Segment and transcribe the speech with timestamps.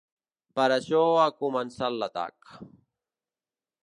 [0.59, 2.55] Per això ha comença l’atac.